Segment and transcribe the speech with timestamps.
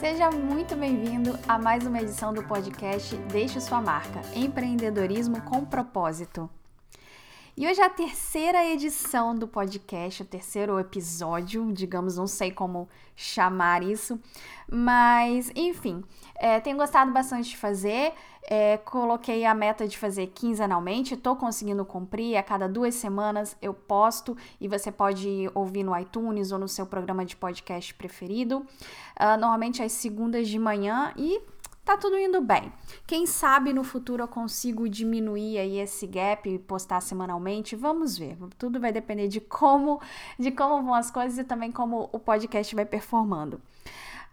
[0.00, 6.48] Seja muito bem-vindo a mais uma edição do podcast Deixe Sua Marca Empreendedorismo com Propósito.
[7.56, 12.88] E hoje é a terceira edição do podcast, o terceiro episódio, digamos, não sei como
[13.16, 14.20] chamar isso,
[14.70, 16.04] mas enfim,
[16.36, 18.12] é, tenho gostado bastante de fazer.
[18.50, 22.34] É, coloquei a meta de fazer quinzenalmente, estou conseguindo cumprir.
[22.34, 26.86] A cada duas semanas eu posto e você pode ouvir no iTunes ou no seu
[26.86, 28.60] programa de podcast preferido.
[29.20, 31.42] Uh, normalmente às segundas de manhã e
[31.84, 32.72] tá tudo indo bem.
[33.06, 37.76] Quem sabe no futuro eu consigo diminuir aí esse gap e postar semanalmente.
[37.76, 38.38] Vamos ver.
[38.56, 40.00] Tudo vai depender de como,
[40.38, 43.60] de como vão as coisas e também como o podcast vai performando.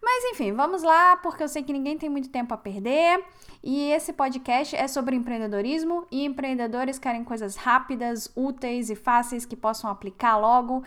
[0.02, 3.24] Mas enfim, vamos lá, porque eu sei que ninguém tem muito tempo a perder.
[3.64, 9.56] E esse podcast é sobre empreendedorismo e empreendedores querem coisas rápidas, úteis e fáceis que
[9.56, 10.84] possam aplicar logo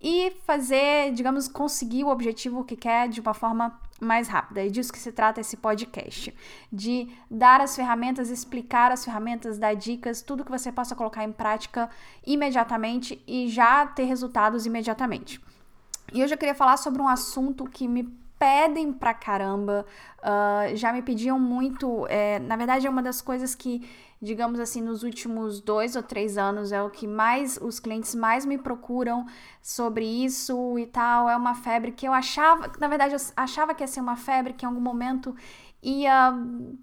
[0.00, 4.64] e fazer, digamos, conseguir o objetivo que quer de uma forma mais rápida.
[4.64, 6.32] É disso que se trata esse podcast,
[6.72, 11.32] de dar as ferramentas, explicar as ferramentas, dar dicas, tudo que você possa colocar em
[11.32, 11.90] prática
[12.24, 15.40] imediatamente e já ter resultados imediatamente.
[16.12, 19.84] E hoje eu queria falar sobre um assunto que me pedem pra caramba,
[20.20, 23.88] uh, já me pediam muito, é, na verdade é uma das coisas que
[24.20, 28.44] digamos assim, nos últimos dois ou três anos é o que mais os clientes mais
[28.44, 29.26] me procuram
[29.62, 31.28] sobre isso e tal.
[31.28, 34.52] É uma febre que eu achava, na verdade, eu achava que ia ser uma febre
[34.52, 35.34] que em algum momento
[35.82, 36.32] ia,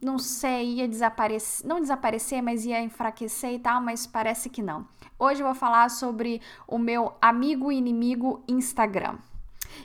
[0.02, 4.88] não sei, ia desaparecer, não desaparecer, mas ia enfraquecer e tal, mas parece que não.
[5.20, 9.18] Hoje eu vou falar sobre o meu amigo inimigo Instagram.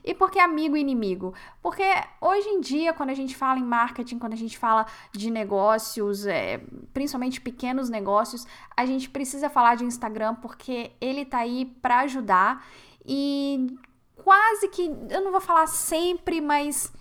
[0.05, 1.35] E por que amigo e inimigo?
[1.63, 1.85] Porque
[2.21, 6.27] hoje em dia, quando a gente fala em marketing, quando a gente fala de negócios,
[6.27, 6.61] é,
[6.93, 8.47] principalmente pequenos negócios,
[8.77, 12.67] a gente precisa falar de Instagram porque ele tá aí para ajudar
[13.05, 13.79] e
[14.17, 16.93] quase que, eu não vou falar sempre, mas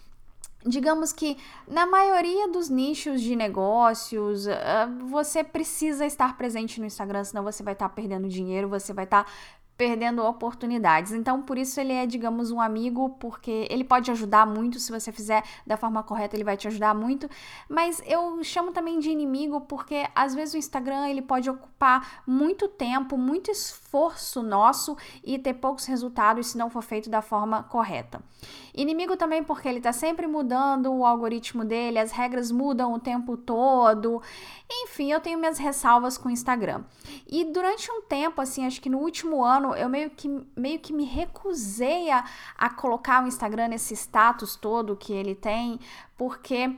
[0.66, 4.45] digamos que na maioria dos nichos de negócios,
[5.07, 9.25] você precisa estar presente no Instagram, senão você vai estar perdendo dinheiro, você vai estar
[9.79, 11.13] perdendo oportunidades.
[11.13, 15.09] Então, por isso ele é, digamos, um amigo, porque ele pode ajudar muito se você
[15.09, 17.29] fizer da forma correta, ele vai te ajudar muito.
[17.69, 22.68] Mas eu chamo também de inimigo porque às vezes o Instagram ele pode ocupar muito
[22.68, 23.88] tempo, muito esforço
[24.44, 28.22] nosso e ter poucos resultados se não for feito da forma correta.
[28.73, 33.35] Inimigo também porque ele está sempre mudando o algoritmo dele, as regras mudam o tempo
[33.35, 34.22] todo.
[34.72, 36.83] Enfim, eu tenho minhas ressalvas com o Instagram.
[37.27, 40.94] E durante um tempo, assim, acho que no último ano, eu meio que, meio que
[40.94, 42.23] me recusei a,
[42.57, 45.79] a colocar o Instagram nesse status todo que ele tem,
[46.17, 46.75] porque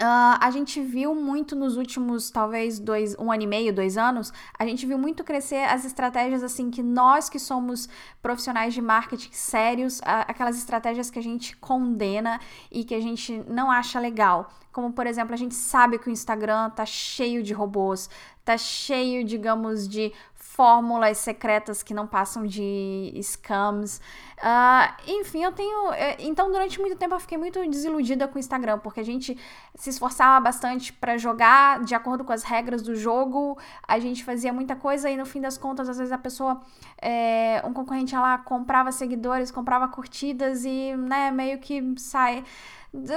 [0.00, 4.32] Uh, a gente viu muito nos últimos, talvez, dois, um ano e meio, dois anos,
[4.56, 7.88] a gente viu muito crescer as estratégias assim que nós que somos
[8.22, 13.72] profissionais de marketing sérios, aquelas estratégias que a gente condena e que a gente não
[13.72, 14.52] acha legal.
[14.70, 18.08] Como, por exemplo, a gente sabe que o Instagram tá cheio de robôs,
[18.44, 20.12] tá cheio, digamos, de
[20.48, 24.00] fórmulas secretas que não passam de scams.
[24.38, 25.92] Uh, enfim, eu tenho.
[25.92, 29.38] Eh, então, durante muito tempo eu fiquei muito desiludida com o Instagram, porque a gente
[29.74, 34.52] se esforçava bastante para jogar de acordo com as regras do jogo, a gente fazia
[34.52, 36.60] muita coisa e no fim das contas, às vezes a pessoa,
[37.00, 42.42] é, um concorrente lá comprava seguidores, comprava curtidas e, né, meio que sai.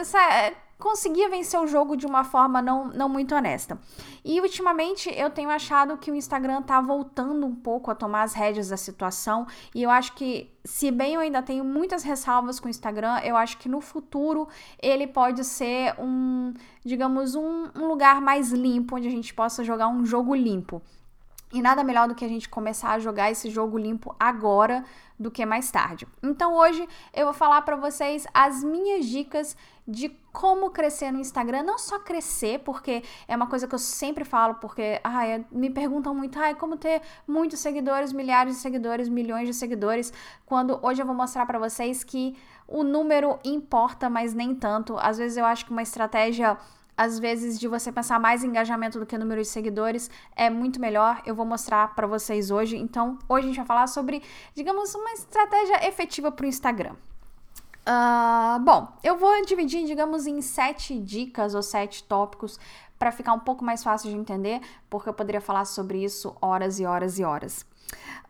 [0.04, 3.80] sai conseguia vencer o jogo de uma forma não, não muito honesta.
[4.26, 8.34] E ultimamente eu tenho achado que o Instagram tá voltando um pouco a tomar as
[8.34, 12.68] rédeas da situação, e eu acho que, se bem eu ainda tenho muitas ressalvas com
[12.68, 14.48] o Instagram, eu acho que no futuro
[14.82, 16.52] ele pode ser um,
[16.84, 20.82] digamos, um, um lugar mais limpo, onde a gente possa jogar um jogo limpo.
[21.54, 24.84] E nada melhor do que a gente começar a jogar esse jogo limpo agora
[25.20, 26.08] do que mais tarde.
[26.24, 29.56] Então hoje eu vou falar para vocês as minhas dicas
[29.88, 34.24] de como crescer no Instagram, não só crescer, porque é uma coisa que eu sempre
[34.24, 39.48] falo, porque ai, me perguntam muito, ai, como ter muitos seguidores, milhares de seguidores, milhões
[39.48, 40.12] de seguidores,
[40.46, 42.36] quando hoje eu vou mostrar para vocês que
[42.68, 44.98] o número importa, mas nem tanto.
[44.98, 46.58] Às vezes eu acho que uma estratégia
[46.96, 50.80] às vezes de você pensar mais em engajamento do que número de seguidores é muito
[50.80, 51.22] melhor.
[51.26, 52.78] Eu vou mostrar para vocês hoje.
[52.78, 54.22] Então, hoje a gente vai falar sobre,
[54.54, 56.94] digamos, uma estratégia efetiva para o Instagram.
[57.82, 62.60] Uh, bom, eu vou dividir, digamos, em sete dicas ou sete tópicos
[63.00, 66.80] para ficar um pouco mais fácil de entender, porque eu poderia falar sobre isso horas
[66.80, 67.66] e horas e horas.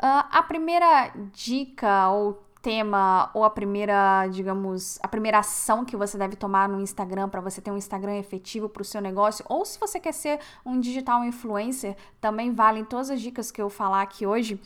[0.01, 6.17] Uh, a primeira dica ou tema ou a primeira, digamos, a primeira ação que você
[6.17, 9.65] deve tomar no Instagram para você ter um Instagram efetivo para o seu negócio, ou
[9.65, 14.01] se você quer ser um digital influencer, também valem todas as dicas que eu falar
[14.01, 14.61] aqui hoje.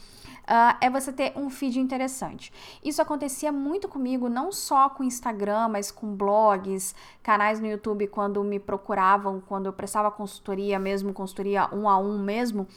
[0.45, 2.53] Uh, é você ter um feed interessante.
[2.83, 6.93] Isso acontecia muito comigo, não só com Instagram, mas com blogs,
[7.23, 12.19] canais no YouTube, quando me procuravam, quando eu prestava consultoria mesmo, consultoria um a um
[12.19, 12.67] mesmo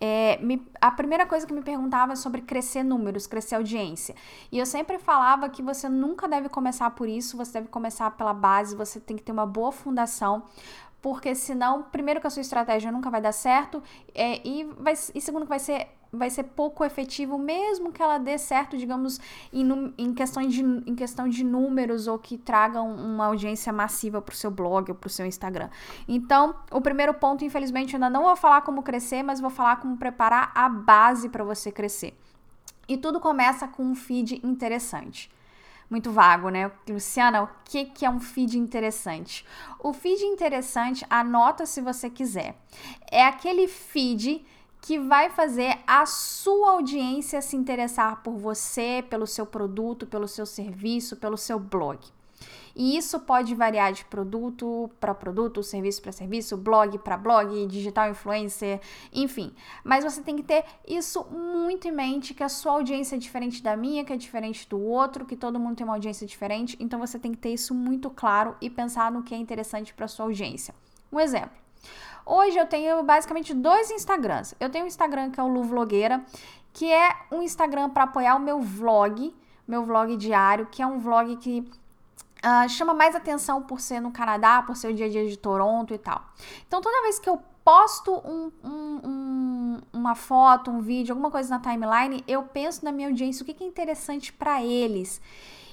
[0.00, 4.14] é, me, a primeira coisa que me perguntava é sobre crescer números, crescer audiência.
[4.50, 8.32] E eu sempre falava que você nunca deve começar por isso, você deve começar pela
[8.32, 10.42] base, você tem que ter uma boa fundação,
[11.00, 13.82] porque senão, primeiro que a sua estratégia nunca vai dar certo,
[14.14, 18.18] é, e, vai, e segundo que vai ser vai ser pouco efetivo, mesmo que ela
[18.18, 19.20] dê certo, digamos,
[19.52, 19.64] em,
[19.96, 24.36] em, questão, de, em questão de números ou que tragam uma audiência massiva para o
[24.36, 25.68] seu blog ou para o seu Instagram.
[26.08, 29.76] Então, o primeiro ponto, infelizmente, eu ainda não vou falar como crescer, mas vou falar
[29.76, 32.18] como preparar a base para você crescer.
[32.88, 35.30] E tudo começa com um feed interessante
[35.90, 36.70] muito vago, né?
[36.88, 39.44] Luciana, o que, que é um feed interessante?
[39.80, 42.56] O feed interessante, anota se você quiser,
[43.10, 44.46] é aquele feed
[44.80, 50.46] que vai fazer a sua audiência se interessar por você, pelo seu produto, pelo seu
[50.46, 51.98] serviço, pelo seu blog.
[52.74, 58.10] E isso pode variar de produto para produto, serviço para serviço, blog para blog, digital
[58.10, 58.80] influencer,
[59.12, 59.52] enfim.
[59.84, 63.62] Mas você tem que ter isso muito em mente que a sua audiência é diferente
[63.62, 66.76] da minha, que é diferente do outro, que todo mundo tem uma audiência diferente.
[66.80, 70.08] Então você tem que ter isso muito claro e pensar no que é interessante para
[70.08, 70.74] sua audiência.
[71.12, 71.58] Um exemplo.
[72.24, 74.54] Hoje eu tenho basicamente dois Instagrams.
[74.60, 76.24] Eu tenho um Instagram que é o Lu Vlogueira,
[76.72, 79.34] que é um Instagram para apoiar o meu vlog,
[79.66, 81.68] meu vlog diário, que é um vlog que
[82.44, 85.36] uh, chama mais atenção por ser no Canadá, por ser o dia a dia de
[85.36, 86.24] Toronto e tal.
[86.66, 91.50] Então toda vez que eu posto um, um, um, uma foto, um vídeo, alguma coisa
[91.50, 95.20] na timeline, eu penso na minha audiência, o que, que é interessante para eles.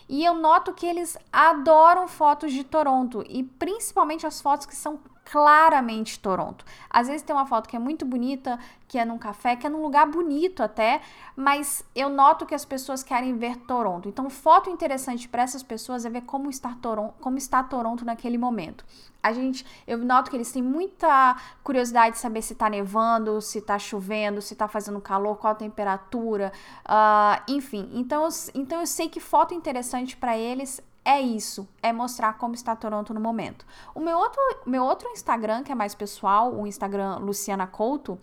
[0.10, 5.00] E eu noto que eles adoram fotos de Toronto e principalmente as fotos que são
[5.30, 6.64] claramente Toronto.
[6.90, 8.58] Às vezes tem uma foto que é muito bonita,
[8.88, 11.02] que é num café, que é num lugar bonito até,
[11.36, 14.08] mas eu noto que as pessoas querem ver Toronto.
[14.08, 18.38] Então, foto interessante para essas pessoas é ver como está Toronto, como está Toronto naquele
[18.38, 18.86] momento.
[19.22, 23.58] A gente, eu noto que eles têm muita curiosidade de saber se está nevando, se
[23.58, 26.54] está chovendo, se está fazendo calor, qual a temperatura,
[26.86, 27.90] uh, enfim.
[27.96, 32.76] Então, então eu sei que foto interessante para eles é isso, é mostrar como está
[32.76, 33.66] Toronto no momento.
[33.96, 38.20] O meu outro, meu outro Instagram, que é mais pessoal, o Instagram Luciana Couto,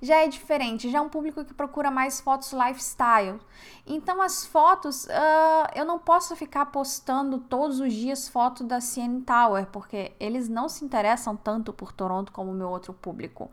[0.00, 3.40] já é diferente, já é um público que procura mais fotos lifestyle.
[3.84, 9.20] Então, as fotos, uh, eu não posso ficar postando todos os dias foto da CN
[9.22, 13.50] Tower, porque eles não se interessam tanto por Toronto como o meu outro público.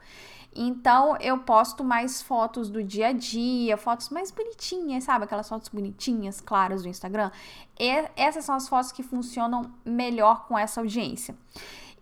[0.62, 5.24] Então eu posto mais fotos do dia a dia, fotos mais bonitinhas, sabe?
[5.24, 7.32] Aquelas fotos bonitinhas, claras do Instagram.
[7.80, 11.34] E essas são as fotos que funcionam melhor com essa audiência.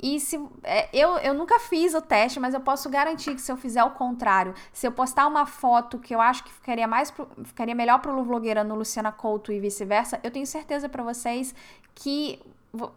[0.02, 3.52] E se é, eu, eu nunca fiz o teste, mas eu posso garantir que se
[3.52, 7.12] eu fizer o contrário, se eu postar uma foto que eu acho que ficaria mais
[7.12, 11.04] pro, ficaria melhor para o Vlogueira no Luciana Couto e vice-versa, eu tenho certeza para
[11.04, 11.54] vocês
[11.94, 12.40] que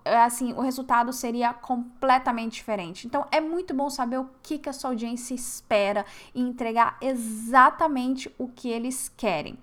[0.05, 3.07] assim, o resultado seria completamente diferente.
[3.07, 8.33] Então, é muito bom saber o que, que a sua audiência espera e entregar exatamente
[8.39, 9.59] o que eles querem.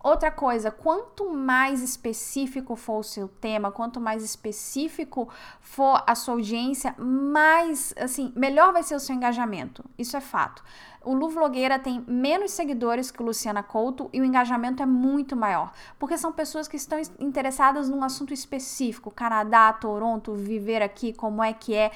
[0.00, 5.28] Outra coisa, quanto mais específico for o seu tema, quanto mais específico
[5.60, 9.84] for a sua audiência, mais, assim, melhor vai ser o seu engajamento.
[9.98, 10.62] Isso é fato.
[11.04, 15.34] O Lu Vlogueira tem menos seguidores que o Luciana Couto e o engajamento é muito
[15.34, 21.42] maior, porque são pessoas que estão interessadas num assunto específico, Canadá, Toronto, viver aqui, como
[21.42, 21.90] é que é.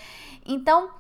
[0.45, 0.91] Então,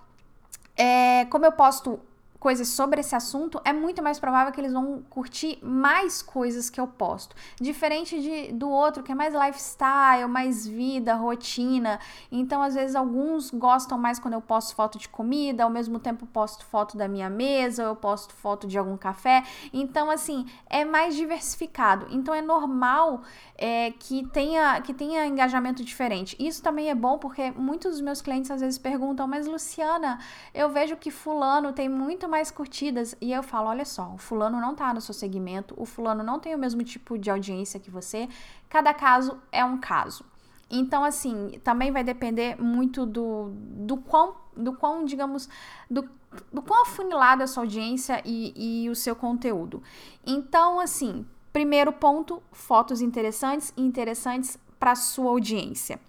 [0.76, 1.99] é, como eu posto
[2.42, 6.80] coisas sobre esse assunto, é muito mais provável que eles vão curtir mais coisas que
[6.80, 7.37] eu posto.
[7.61, 12.00] Diferente de, do outro, que é mais lifestyle, mais vida, rotina.
[12.32, 16.26] Então, às vezes, alguns gostam mais quando eu posto foto de comida, ao mesmo tempo
[16.26, 19.44] posto foto da minha mesa, ou eu posto foto de algum café.
[19.72, 22.08] Então, assim, é mais diversificado.
[22.11, 23.22] Então, é normal
[23.56, 26.34] é, que, tenha, que tenha engajamento diferente.
[26.40, 30.18] Isso também é bom porque muitos dos meus clientes às vezes perguntam, mas Luciana,
[30.52, 33.15] eu vejo que fulano tem muito mais curtidas.
[33.21, 36.41] E eu falo: olha só, o fulano não tá no seu segmento, o fulano não
[36.41, 38.29] tem o mesmo tipo de audiência que você.
[38.69, 40.25] Cada caso é um caso.
[40.71, 45.47] Então, assim, também vai depender muito do, do quão, do quão, digamos,
[45.89, 46.09] do,
[46.51, 49.83] do quão afunilado é a sua audiência e, e o seu conteúdo.
[50.27, 56.01] Então, assim, Primeiro ponto, fotos interessantes e interessantes para sua audiência.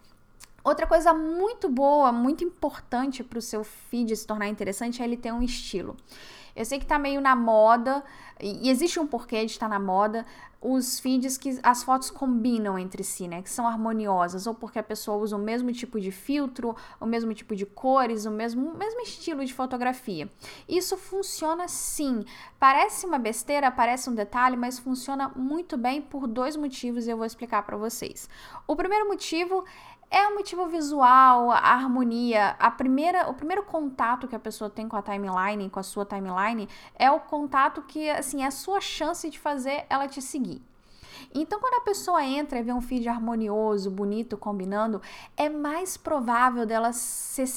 [0.63, 5.17] Outra coisa muito boa, muito importante para o seu feed se tornar interessante é ele
[5.17, 5.97] ter um estilo.
[6.55, 8.03] Eu sei que tá meio na moda,
[8.39, 10.25] e existe um porquê de estar na moda,
[10.61, 13.41] os feeds que as fotos combinam entre si, né?
[13.41, 17.33] Que são harmoniosas, ou porque a pessoa usa o mesmo tipo de filtro, o mesmo
[17.33, 20.29] tipo de cores, o mesmo, o mesmo estilo de fotografia.
[20.69, 22.23] Isso funciona sim.
[22.57, 27.17] Parece uma besteira, parece um detalhe, mas funciona muito bem por dois motivos e eu
[27.17, 28.29] vou explicar para vocês.
[28.65, 29.92] O primeiro motivo é
[30.27, 32.55] o motivo visual, a harmonia.
[32.59, 36.05] A primeira, o primeiro contato que a pessoa tem com a timeline, com a sua
[36.05, 40.61] timeline, é o contato que, assim, é a sua chance de fazer ela te seguir.
[41.33, 45.01] Então, quando a pessoa entra e vê um feed harmonioso, bonito, combinando,
[45.35, 47.47] é mais provável dela ser,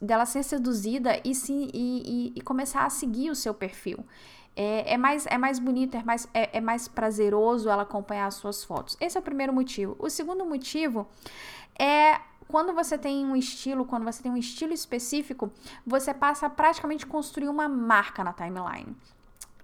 [0.00, 1.52] dela ser seduzida e, se...
[1.52, 4.04] e, e, e começar a seguir o seu perfil.
[4.56, 8.34] É, é, mais, é mais bonito, é mais, é, é mais prazeroso ela acompanhar as
[8.34, 8.96] suas fotos.
[9.00, 9.96] Esse é o primeiro motivo.
[9.98, 11.08] O segundo motivo
[11.78, 15.50] é quando você tem um estilo, quando você tem um estilo específico,
[15.86, 18.94] você passa a praticamente construir uma marca na timeline.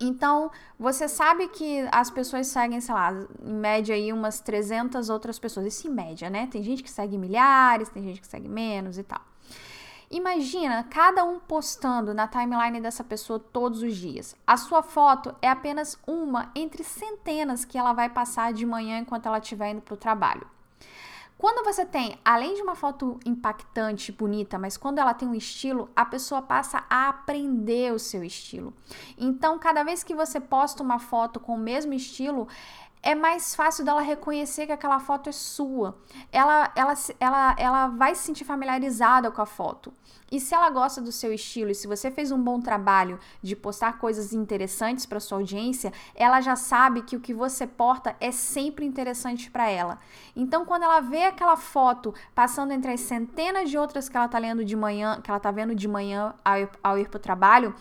[0.00, 3.12] Então, você sabe que as pessoas seguem, sei lá,
[3.42, 5.66] em média aí umas 300 outras pessoas.
[5.66, 6.46] Isso em média, né?
[6.46, 9.20] Tem gente que segue milhares, tem gente que segue menos e tal.
[10.10, 14.34] Imagina cada um postando na timeline dessa pessoa todos os dias.
[14.46, 19.26] A sua foto é apenas uma entre centenas que ela vai passar de manhã enquanto
[19.26, 20.46] ela estiver indo para o trabalho.
[21.40, 25.88] Quando você tem, além de uma foto impactante, bonita, mas quando ela tem um estilo,
[25.97, 28.75] a pessoa passa a aprender o seu estilo.
[29.16, 32.47] Então, cada vez que você posta uma foto com o mesmo estilo,
[33.02, 35.97] é mais fácil dela reconhecer que aquela foto é sua.
[36.30, 39.92] Ela, ela, ela, ela vai se sentir familiarizada com a foto.
[40.30, 43.57] E se ela gosta do seu estilo e se você fez um bom trabalho de
[43.57, 48.30] postar coisas interessantes para sua audiência, ela já sabe que o que você porta é
[48.30, 49.99] sempre interessante para ela.
[50.37, 54.38] Então, quando ela vê aquela foto passando entre as centenas de outras que ela tá
[54.38, 57.75] lendo de manhã, que ela tá vendo de manhã ao, ao ir para o trabalho,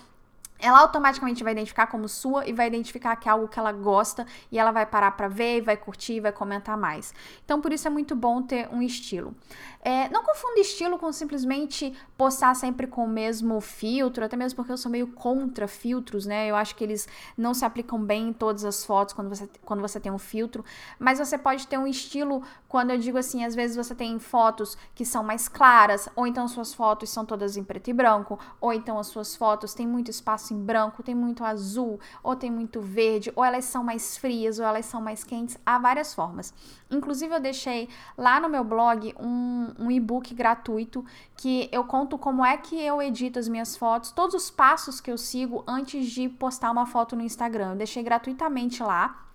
[0.60, 4.26] ela automaticamente vai identificar como sua e vai identificar que é algo que ela gosta
[4.52, 7.14] e ela vai parar para ver, vai curtir, vai comentar mais.
[7.46, 9.34] Então, por isso é muito bom ter um estilo.
[9.82, 14.74] É, não confunda estilo com simplesmente postar sempre com o mesmo filtro, até mesmo porque
[14.74, 16.50] eu sou meio contra filtros, né?
[16.50, 19.80] Eu acho que eles não se aplicam bem em todas as fotos quando você, quando
[19.80, 20.66] você tem um filtro,
[21.00, 24.78] mas você pode ter um estilo quando eu digo assim, às vezes você tem fotos
[24.94, 28.74] que são mais claras, ou então suas fotos são todas em preto e branco, ou
[28.74, 32.82] então as suas fotos têm muito espaço em branco, tem muito azul, ou tem muito
[32.82, 36.54] verde, ou elas são mais frias, ou elas são mais quentes, há várias formas.
[36.92, 37.88] Inclusive, eu deixei
[38.18, 43.02] lá no meu blog um, um e-book gratuito que eu conto como é que eu
[43.02, 47.16] edito as minhas fotos, todos os passos que eu sigo antes de postar uma foto
[47.16, 47.72] no Instagram.
[47.72, 49.29] Eu deixei gratuitamente lá.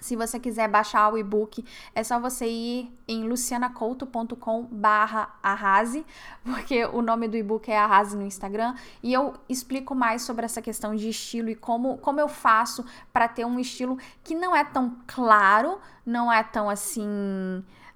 [0.00, 1.64] Se você quiser baixar o e-book,
[1.94, 6.06] é só você ir em lucianacouto.com barra arrase,
[6.42, 10.62] porque o nome do e-book é arrase no Instagram, e eu explico mais sobre essa
[10.62, 14.64] questão de estilo e como, como eu faço para ter um estilo que não é
[14.64, 17.04] tão claro, não é tão assim,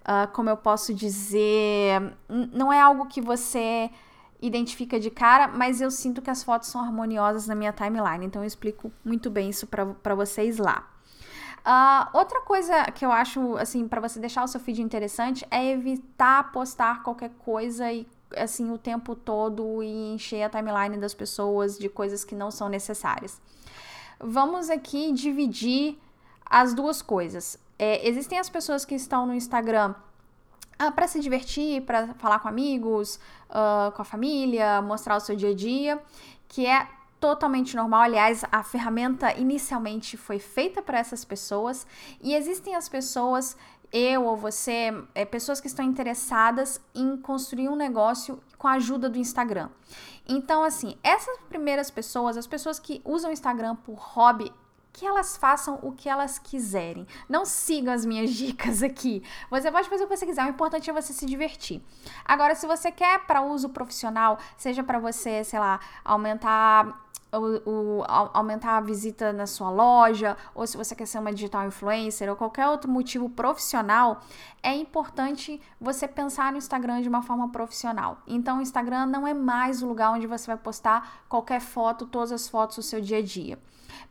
[0.03, 3.91] uh, como eu posso dizer, não é algo que você
[4.43, 8.43] identifica de cara, mas eu sinto que as fotos são harmoniosas na minha timeline, então
[8.43, 10.94] eu explico muito bem isso para vocês lá.
[11.67, 15.71] Uh, outra coisa que eu acho, assim, para você deixar o seu feed interessante é
[15.71, 18.07] evitar postar qualquer coisa e
[18.37, 22.69] assim o tempo todo e encher a timeline das pessoas de coisas que não são
[22.69, 23.41] necessárias.
[24.21, 25.99] Vamos aqui dividir
[26.45, 27.59] as duas coisas.
[27.79, 29.95] É, existem as pessoas que estão no Instagram
[30.79, 33.19] ah, para se divertir, para falar com amigos,
[33.49, 36.03] uh, com a família, mostrar o seu dia a dia,
[36.49, 36.87] que é
[37.25, 38.03] totalmente normal.
[38.03, 41.87] Aliás, a ferramenta inicialmente foi feita para essas pessoas
[42.21, 43.57] e existem as pessoas,
[43.91, 49.09] eu ou você, é, pessoas que estão interessadas em construir um negócio com a ajuda
[49.09, 49.71] do Instagram.
[50.29, 54.53] Então, assim, essas primeiras pessoas, as pessoas que usam o Instagram por hobby,
[54.93, 57.07] que elas façam o que elas quiserem.
[57.27, 59.23] Não sigam as minhas dicas aqui.
[59.49, 61.83] Você pode fazer o que você quiser, o importante é você se divertir.
[62.23, 67.04] Agora, se você quer para uso profissional, seja para você, sei lá, aumentar
[68.33, 72.37] aumentar a visita na sua loja, ou se você quer ser uma digital influencer, ou
[72.37, 74.21] qualquer outro motivo profissional,
[74.63, 78.19] é importante você pensar no Instagram de uma forma profissional.
[78.27, 82.33] Então, o Instagram não é mais o lugar onde você vai postar qualquer foto, todas
[82.33, 83.59] as fotos do seu dia a dia.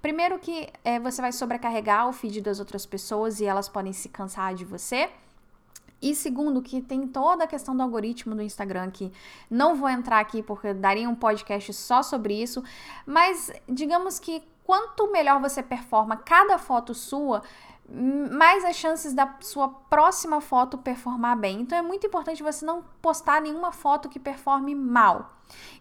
[0.01, 4.09] Primeiro que é, você vai sobrecarregar o feed das outras pessoas e elas podem se
[4.09, 5.09] cansar de você.
[6.03, 9.09] E segundo, que tem toda a questão do algoritmo do Instagram, que
[9.49, 12.61] não vou entrar aqui porque daria um podcast só sobre isso,
[13.05, 17.41] mas digamos que quanto melhor você performa cada foto sua,
[17.89, 21.61] mais as chances da sua próxima foto performar bem.
[21.61, 25.29] Então é muito importante você não postar nenhuma foto que performe mal.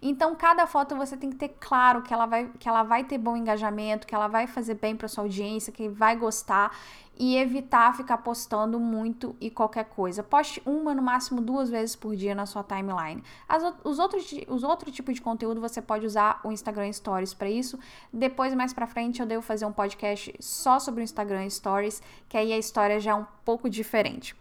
[0.00, 3.18] Então, cada foto você tem que ter claro que ela vai, que ela vai ter
[3.18, 6.76] bom engajamento, que ela vai fazer bem para sua audiência, que vai gostar
[7.18, 10.22] e evitar ficar postando muito e qualquer coisa.
[10.22, 13.22] Poste uma, no máximo duas vezes por dia na sua timeline.
[13.48, 17.50] As, os, outros, os outros tipos de conteúdo você pode usar o Instagram Stories para
[17.50, 17.78] isso.
[18.12, 22.36] Depois, mais para frente, eu devo fazer um podcast só sobre o Instagram Stories, que
[22.36, 24.34] aí a história já é um pouco diferente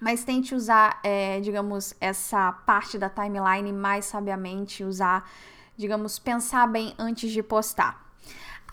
[0.00, 5.26] mas tente usar, é, digamos, essa parte da timeline mais sabiamente, usar,
[5.78, 8.03] digamos, pensar bem antes de postar.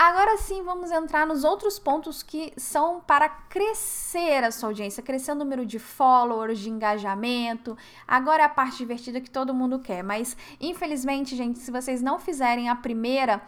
[0.04, 5.34] Agora sim, vamos entrar nos outros pontos que são para crescer a sua audiência, crescer
[5.34, 7.78] o número de followers, de engajamento.
[8.08, 12.18] Agora é a parte divertida que todo mundo quer, mas infelizmente, gente, se vocês não
[12.18, 13.44] fizerem a primeira,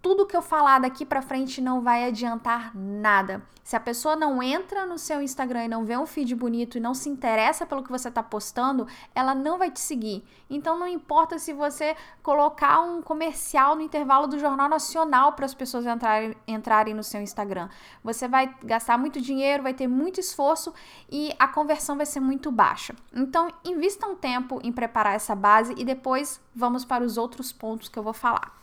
[0.00, 3.42] tudo que eu falar daqui para frente não vai adiantar nada.
[3.68, 6.80] Se a pessoa não entra no seu Instagram e não vê um feed bonito e
[6.80, 10.24] não se interessa pelo que você está postando, ela não vai te seguir.
[10.48, 15.52] Então não importa se você colocar um comercial no intervalo do Jornal Nacional para as
[15.52, 17.68] pessoas entrarem, entrarem no seu Instagram.
[18.02, 20.72] Você vai gastar muito dinheiro, vai ter muito esforço
[21.10, 22.94] e a conversão vai ser muito baixa.
[23.12, 27.90] Então invista um tempo em preparar essa base e depois vamos para os outros pontos
[27.90, 28.58] que eu vou falar.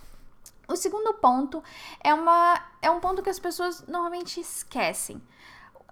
[0.68, 1.64] O segundo ponto
[2.04, 5.22] é, uma, é um ponto que as pessoas normalmente esquecem.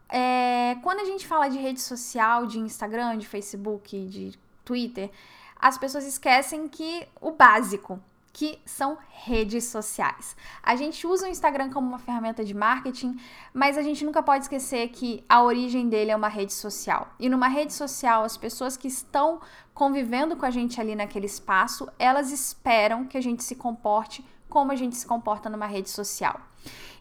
[0.10, 5.12] É, quando a gente fala de rede social, de Instagram, de Facebook, de Twitter,
[5.60, 8.00] as pessoas esquecem que o básico,
[8.34, 10.36] que são redes sociais.
[10.62, 13.16] A gente usa o Instagram como uma ferramenta de marketing,
[13.54, 17.14] mas a gente nunca pode esquecer que a origem dele é uma rede social.
[17.20, 19.40] E numa rede social, as pessoas que estão
[19.72, 24.72] convivendo com a gente ali naquele espaço, elas esperam que a gente se comporte como
[24.72, 26.40] a gente se comporta numa rede social.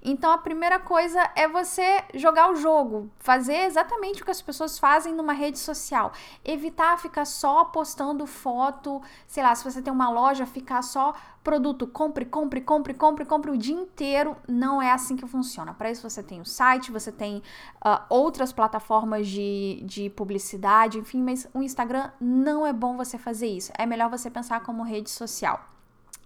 [0.03, 4.79] Então a primeira coisa é você jogar o jogo, fazer exatamente o que as pessoas
[4.79, 6.13] fazem numa rede social.
[6.43, 11.13] Evitar ficar só postando foto, sei lá, se você tem uma loja, ficar só
[11.45, 14.35] produto, compre, compre, compre, compre, compre o dia inteiro.
[14.49, 15.75] Não é assim que funciona.
[15.75, 17.37] Para isso você tem o site, você tem
[17.85, 23.47] uh, outras plataformas de, de publicidade, enfim, mas o Instagram não é bom você fazer
[23.47, 23.71] isso.
[23.79, 25.72] É melhor você pensar como rede social.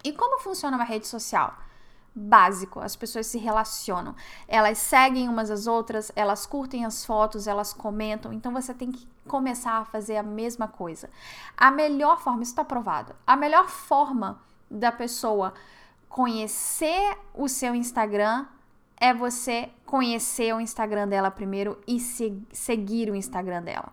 [0.07, 1.59] E como funciona uma rede social?
[2.15, 4.15] Básico, as pessoas se relacionam,
[4.47, 9.07] elas seguem umas às outras, elas curtem as fotos, elas comentam, então você tem que
[9.27, 11.11] começar a fazer a mesma coisa.
[11.57, 14.41] A melhor forma, isso está provado, a melhor forma
[14.71, 15.53] da pessoa
[16.09, 18.47] conhecer o seu Instagram
[18.97, 23.93] é você conhecer o Instagram dela primeiro e se, seguir o Instagram dela.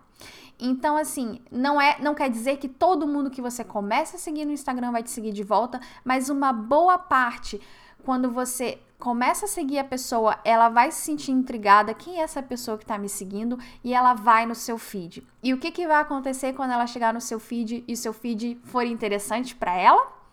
[0.66, 4.46] Então, assim, não é, não quer dizer que todo mundo que você começa a seguir
[4.46, 7.60] no Instagram vai te seguir de volta, mas uma boa parte,
[8.02, 12.42] quando você começa a seguir a pessoa, ela vai se sentir intrigada, quem é essa
[12.42, 15.22] pessoa que está me seguindo, e ela vai no seu feed.
[15.42, 18.58] E o que, que vai acontecer quando ela chegar no seu feed e seu feed
[18.64, 20.24] for interessante para ela?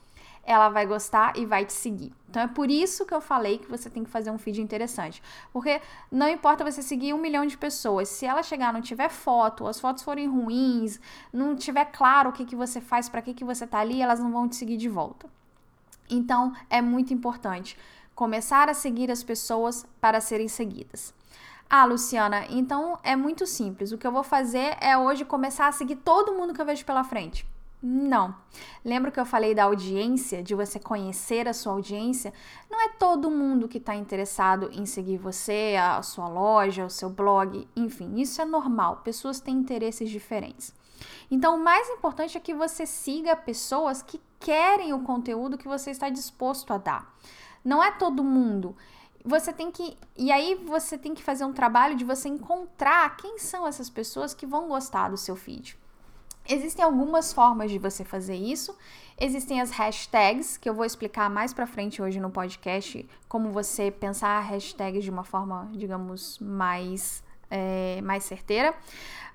[0.43, 2.11] ela vai gostar e vai te seguir.
[2.31, 5.21] Então é por isso que eu falei que você tem que fazer um feed interessante.
[5.51, 9.67] Porque não importa você seguir um milhão de pessoas, se ela chegar não tiver foto,
[9.67, 10.97] as fotos forem ruins,
[11.33, 14.21] não tiver claro o que, que você faz, para que, que você tá ali, elas
[14.21, 15.27] não vão te seguir de volta.
[16.09, 17.77] Então é muito importante
[18.15, 21.13] começar a seguir as pessoas para serem seguidas.
[21.69, 23.91] Ah, Luciana, então é muito simples.
[23.91, 26.85] O que eu vou fazer é hoje começar a seguir todo mundo que eu vejo
[26.85, 27.45] pela frente.
[27.81, 28.35] Não.
[28.85, 32.31] Lembra que eu falei da audiência, de você conhecer a sua audiência?
[32.69, 37.09] Não é todo mundo que está interessado em seguir você, a sua loja, o seu
[37.09, 38.97] blog, enfim, isso é normal.
[38.97, 40.73] Pessoas têm interesses diferentes.
[41.31, 45.89] Então, o mais importante é que você siga pessoas que querem o conteúdo que você
[45.89, 47.15] está disposto a dar.
[47.65, 48.75] Não é todo mundo.
[49.25, 49.97] Você tem que.
[50.15, 54.33] E aí você tem que fazer um trabalho de você encontrar quem são essas pessoas
[54.33, 55.80] que vão gostar do seu feed.
[56.47, 58.75] Existem algumas formas de você fazer isso.
[59.19, 63.91] Existem as hashtags, que eu vou explicar mais para frente hoje no podcast, como você
[63.91, 68.73] pensar hashtags de uma forma, digamos, mais, é, mais certeira.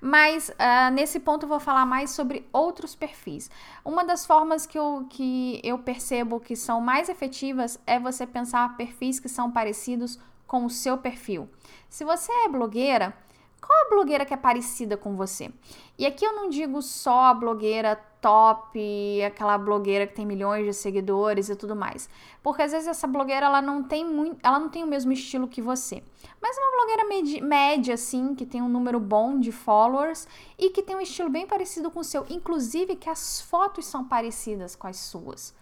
[0.01, 3.49] Mas uh, nesse ponto eu vou falar mais sobre outros perfis.
[3.83, 8.75] Uma das formas que eu, que eu percebo que são mais efetivas é você pensar
[8.77, 11.49] perfis que são parecidos com o seu perfil.
[11.89, 13.13] Se você é blogueira,
[13.61, 15.51] qual a blogueira que é parecida com você?
[15.97, 20.73] E aqui eu não digo só a blogueira top, aquela blogueira que tem milhões de
[20.73, 22.09] seguidores e tudo mais.
[22.43, 25.47] Porque às vezes essa blogueira ela não tem muito, ela não tem o mesmo estilo
[25.47, 26.03] que você.
[26.41, 30.95] Mas uma blogueira média assim, que tem um número bom de followers e que tem
[30.95, 34.97] um estilo bem parecido com o seu, inclusive que as fotos são parecidas com as
[34.97, 35.53] suas.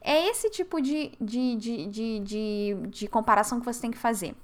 [0.00, 4.34] É esse tipo de, de, de, de, de comparação que você tem que fazer.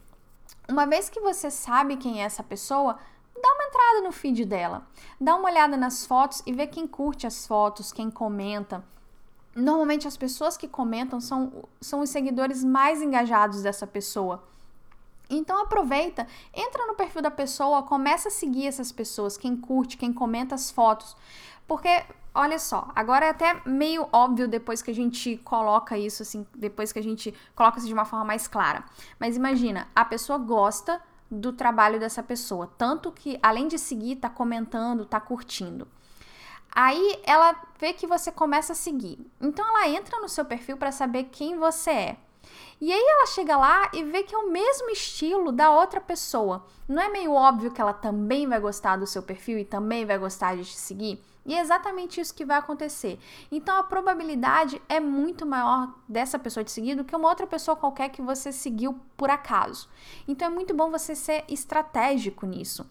[0.70, 2.96] Uma vez que você sabe quem é essa pessoa,
[3.34, 4.86] dá uma entrada no feed dela.
[5.20, 8.84] Dá uma olhada nas fotos e vê quem curte as fotos, quem comenta.
[9.52, 14.44] Normalmente as pessoas que comentam são, são os seguidores mais engajados dessa pessoa.
[15.28, 20.12] Então aproveita, entra no perfil da pessoa, começa a seguir essas pessoas, quem curte, quem
[20.12, 21.16] comenta as fotos.
[21.66, 26.46] Porque, olha só, agora é até meio óbvio depois que a gente coloca isso, assim,
[26.54, 28.84] depois que a gente coloca isso de uma forma mais clara.
[29.18, 34.28] Mas imagina, a pessoa gosta do trabalho dessa pessoa, tanto que além de seguir, tá
[34.28, 35.86] comentando, tá curtindo.
[36.72, 39.18] Aí ela vê que você começa a seguir.
[39.40, 42.16] Então ela entra no seu perfil para saber quem você é.
[42.80, 46.64] E aí ela chega lá e vê que é o mesmo estilo da outra pessoa.
[46.88, 50.16] Não é meio óbvio que ela também vai gostar do seu perfil e também vai
[50.16, 51.22] gostar de te seguir?
[51.44, 53.18] E é exatamente isso que vai acontecer.
[53.50, 57.76] Então a probabilidade é muito maior dessa pessoa te seguir do que uma outra pessoa
[57.76, 59.88] qualquer que você seguiu por acaso.
[60.28, 62.86] Então é muito bom você ser estratégico nisso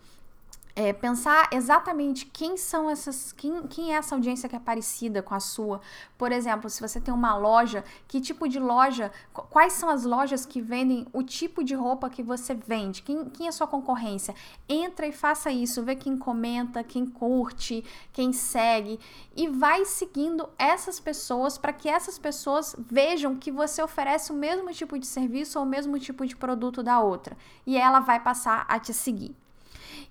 [0.79, 5.35] é, pensar exatamente quem são essas, quem, quem é essa audiência que é parecida com
[5.35, 5.81] a sua.
[6.17, 10.45] Por exemplo, se você tem uma loja, que tipo de loja, quais são as lojas
[10.45, 13.03] que vendem o tipo de roupa que você vende?
[13.03, 14.33] Quem, quem é a sua concorrência?
[14.69, 19.01] Entra e faça isso, vê quem comenta, quem curte, quem segue
[19.35, 24.71] e vai seguindo essas pessoas para que essas pessoas vejam que você oferece o mesmo
[24.71, 27.35] tipo de serviço ou o mesmo tipo de produto da outra
[27.67, 29.35] e ela vai passar a te seguir.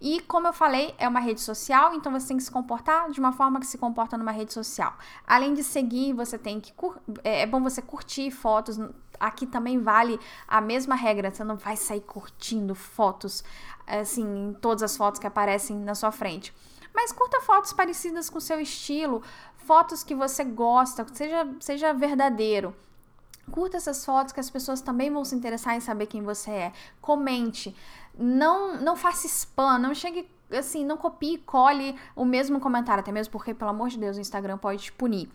[0.01, 3.19] E como eu falei, é uma rede social, então você tem que se comportar de
[3.19, 4.97] uma forma que se comporta numa rede social.
[5.27, 6.73] Além de seguir, você tem que
[7.25, 8.79] é, é bom você curtir fotos.
[9.19, 13.43] Aqui também vale a mesma regra, você não vai sair curtindo fotos
[13.89, 16.55] assim, todas as fotos que aparecem na sua frente.
[16.95, 19.23] Mas curta fotos parecidas com o seu estilo,
[19.57, 22.75] fotos que você gosta, seja, seja verdadeiro.
[23.51, 26.73] Curta essas fotos que as pessoas também vão se interessar em saber quem você é.
[27.01, 27.75] Comente
[28.19, 33.13] não, não faça spam, não chegue assim, não copie e cole o mesmo comentário, até
[33.13, 35.29] mesmo porque, pelo amor de Deus, o Instagram pode te punir.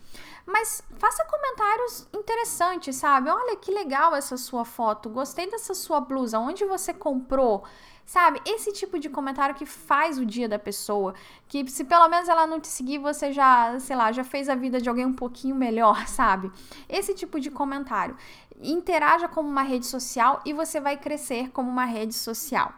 [0.46, 3.30] Mas faça comentários interessantes, sabe?
[3.30, 7.64] Olha que legal essa sua foto, gostei dessa sua blusa, onde você comprou?
[8.06, 8.42] Sabe?
[8.46, 11.14] Esse tipo de comentário que faz o dia da pessoa,
[11.48, 14.56] que se pelo menos ela não te seguir, você já, sei lá, já fez a
[14.56, 16.52] vida de alguém um pouquinho melhor, sabe?
[16.90, 18.18] Esse tipo de comentário
[18.62, 22.74] interaja como uma rede social e você vai crescer como uma rede social.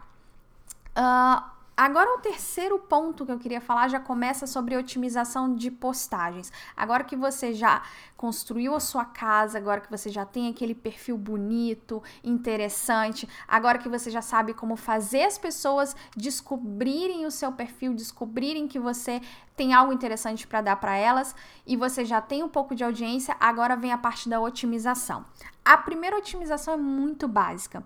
[0.96, 6.50] Uh, Agora, o terceiro ponto que eu queria falar já começa sobre otimização de postagens.
[6.74, 7.82] Agora que você já
[8.16, 13.90] construiu a sua casa, agora que você já tem aquele perfil bonito, interessante, agora que
[13.90, 19.20] você já sabe como fazer as pessoas descobrirem o seu perfil, descobrirem que você
[19.54, 21.36] tem algo interessante para dar para elas
[21.66, 25.26] e você já tem um pouco de audiência, agora vem a parte da otimização.
[25.62, 27.82] A primeira otimização é muito básica.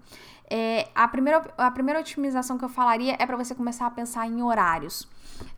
[0.52, 4.26] É, a, primeira, a primeira otimização que eu falaria é para você começar a pensar
[4.26, 5.02] em horários.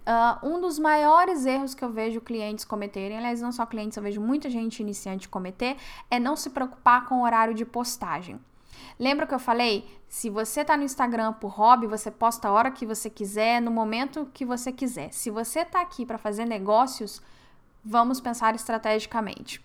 [0.06, 4.02] Uh, um dos maiores erros que eu vejo clientes cometerem, aliás, não só clientes, eu
[4.02, 5.76] vejo muita gente iniciante cometer,
[6.10, 8.38] é não se preocupar com o horário de postagem.
[8.98, 9.88] Lembra que eu falei?
[10.08, 13.70] Se você está no Instagram por hobby, você posta a hora que você quiser, no
[13.70, 15.10] momento que você quiser.
[15.12, 17.22] Se você está aqui para fazer negócios,
[17.82, 19.64] vamos pensar estrategicamente.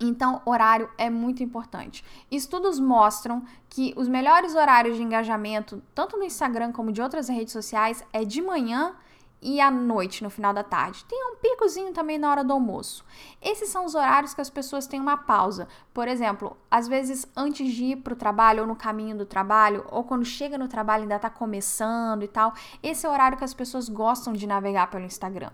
[0.00, 2.04] Então, horário é muito importante.
[2.30, 7.52] Estudos mostram que os melhores horários de engajamento, tanto no Instagram como de outras redes
[7.52, 8.94] sociais, é de manhã
[9.40, 11.04] e à noite, no final da tarde.
[11.04, 13.04] Tem um picozinho também na hora do almoço.
[13.40, 15.68] Esses são os horários que as pessoas têm uma pausa.
[15.94, 19.84] Por exemplo, às vezes antes de ir para o trabalho, ou no caminho do trabalho,
[19.90, 22.52] ou quando chega no trabalho ainda está começando e tal.
[22.82, 25.50] Esse é o horário que as pessoas gostam de navegar pelo Instagram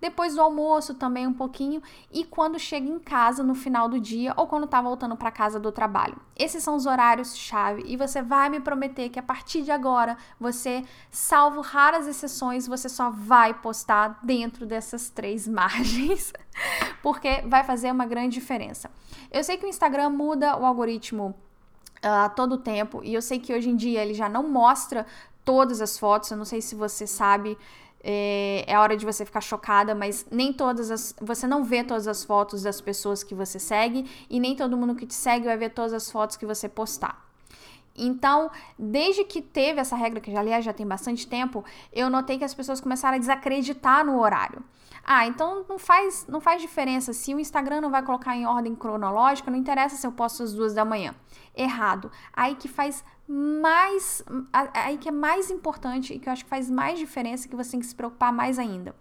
[0.00, 1.82] depois do almoço também um pouquinho
[2.12, 5.58] e quando chega em casa no final do dia ou quando tá voltando para casa
[5.58, 6.16] do trabalho.
[6.36, 10.16] Esses são os horários chave e você vai me prometer que a partir de agora
[10.38, 16.32] você, salvo raras exceções, você só vai postar dentro dessas três margens,
[17.02, 18.90] porque vai fazer uma grande diferença.
[19.30, 21.34] Eu sei que o Instagram muda o algoritmo
[22.04, 25.06] uh, a todo tempo e eu sei que hoje em dia ele já não mostra
[25.44, 27.56] todas as fotos, eu não sei se você sabe
[28.10, 31.14] é, é hora de você ficar chocada, mas nem todas as.
[31.20, 34.94] Você não vê todas as fotos das pessoas que você segue e nem todo mundo
[34.94, 37.22] que te segue vai ver todas as fotos que você postar.
[37.94, 42.44] Então, desde que teve essa regra, que aliás já tem bastante tempo, eu notei que
[42.44, 44.64] as pessoas começaram a desacreditar no horário.
[45.04, 47.12] Ah, então não faz, não faz diferença.
[47.12, 50.52] Se o Instagram não vai colocar em ordem cronológica, não interessa se eu posto às
[50.52, 51.14] duas da manhã.
[51.54, 52.10] Errado.
[52.32, 54.24] Aí que faz mais.
[54.52, 57.72] Aí que é mais importante e que eu acho que faz mais diferença que você
[57.72, 58.94] tem que se preocupar mais ainda.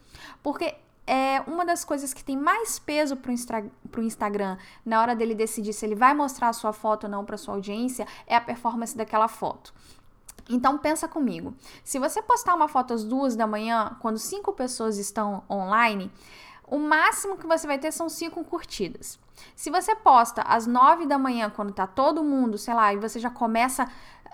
[0.43, 0.75] Porque
[1.07, 5.71] é uma das coisas que tem mais peso para o Instagram na hora dele decidir
[5.71, 8.95] se ele vai mostrar a sua foto ou não para sua audiência é a performance
[8.95, 9.73] daquela foto.
[10.49, 11.53] Então pensa comigo.
[11.83, 16.11] Se você postar uma foto às duas da manhã, quando cinco pessoas estão online,
[16.65, 19.19] o máximo que você vai ter são cinco curtidas.
[19.55, 23.19] Se você posta às nove da manhã, quando tá todo mundo, sei lá, e você
[23.19, 23.87] já começa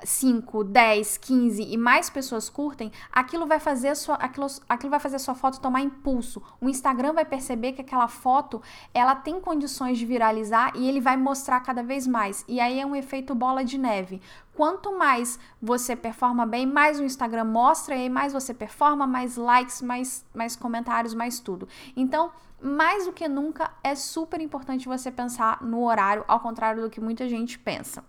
[0.04, 5.20] 5, 10, 15 e mais pessoas curtem, aquilo vai fazer sua, aquilo, aquilo vai fazer
[5.20, 6.42] sua foto tomar impulso.
[6.60, 8.62] O Instagram vai perceber que aquela foto
[8.94, 12.44] ela tem condições de viralizar e ele vai mostrar cada vez mais.
[12.48, 14.22] E aí é um efeito bola de neve.
[14.54, 19.82] Quanto mais você performa bem, mais o Instagram mostra, e mais você performa, mais likes,
[19.82, 21.68] mais, mais comentários, mais tudo.
[21.96, 26.90] Então, mais do que nunca, é super importante você pensar no horário, ao contrário do
[26.90, 28.04] que muita gente pensa.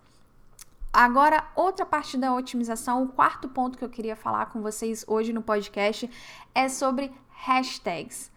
[0.97, 5.33] Agora, outra parte da otimização, o quarto ponto que eu queria falar com vocês hoje
[5.33, 6.09] no podcast
[6.55, 8.31] é sobre hashtags.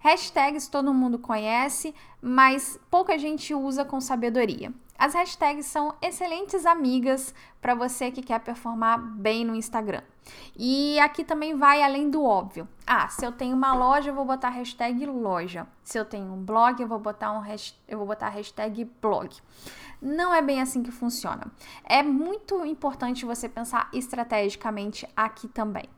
[0.00, 4.74] Hashtags todo mundo conhece, mas pouca gente usa com sabedoria.
[5.00, 10.02] As hashtags são excelentes amigas para você que quer performar bem no Instagram.
[10.54, 12.68] E aqui também vai além do óbvio.
[12.86, 15.66] Ah, se eu tenho uma loja, eu vou botar hashtag loja.
[15.82, 17.42] Se eu tenho um blog, eu vou botar um
[17.88, 19.34] eu vou botar hashtag blog.
[20.02, 21.50] Não é bem assim que funciona.
[21.82, 25.88] É muito importante você pensar estrategicamente aqui também.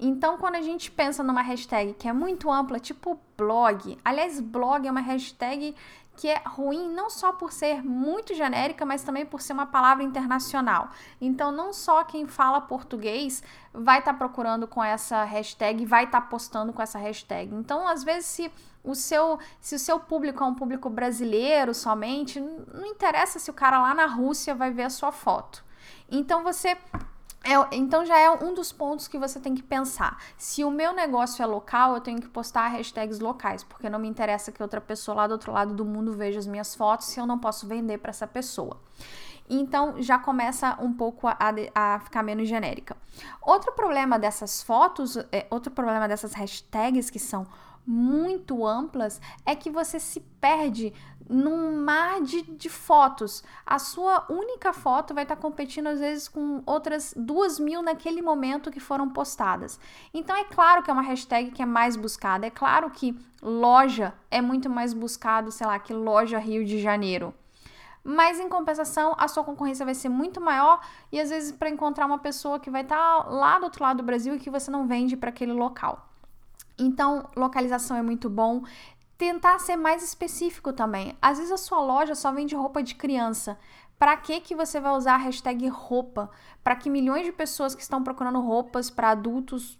[0.00, 4.86] Então, quando a gente pensa numa hashtag que é muito ampla, tipo blog, aliás, blog
[4.86, 5.74] é uma hashtag
[6.18, 10.02] que é ruim não só por ser muito genérica, mas também por ser uma palavra
[10.02, 10.90] internacional.
[11.20, 13.40] Então, não só quem fala português
[13.72, 17.54] vai estar tá procurando com essa hashtag, vai estar tá postando com essa hashtag.
[17.54, 18.52] Então, às vezes, se
[18.82, 23.54] o seu, se o seu público é um público brasileiro somente, não interessa se o
[23.54, 25.64] cara lá na Rússia vai ver a sua foto.
[26.10, 26.76] Então, você
[27.44, 30.20] é, então já é um dos pontos que você tem que pensar.
[30.36, 34.08] Se o meu negócio é local, eu tenho que postar hashtags locais, porque não me
[34.08, 37.20] interessa que outra pessoa lá do outro lado do mundo veja as minhas fotos se
[37.20, 38.78] eu não posso vender para essa pessoa.
[39.48, 41.38] Então já começa um pouco a,
[41.74, 42.96] a, ficar menos genérica.
[43.40, 47.46] Outro problema dessas fotos, é, outro problema dessas hashtags que são
[47.88, 50.92] muito amplas é que você se perde
[51.26, 53.42] num mar de, de fotos.
[53.64, 58.20] A sua única foto vai estar tá competindo, às vezes, com outras duas mil naquele
[58.20, 59.80] momento que foram postadas.
[60.12, 62.46] Então, é claro que é uma hashtag que é mais buscada.
[62.46, 67.32] É claro que loja é muito mais buscado, sei lá, que loja Rio de Janeiro.
[68.04, 72.06] Mas em compensação, a sua concorrência vai ser muito maior e às vezes para encontrar
[72.06, 74.70] uma pessoa que vai estar tá lá do outro lado do Brasil e que você
[74.70, 76.07] não vende para aquele local.
[76.78, 78.62] Então, localização é muito bom.
[79.16, 81.16] Tentar ser mais específico também.
[81.20, 83.58] Às vezes a sua loja só vende roupa de criança.
[83.98, 86.30] Para que que você vai usar a hashtag roupa?
[86.62, 89.76] Para que milhões de pessoas que estão procurando roupas para adultos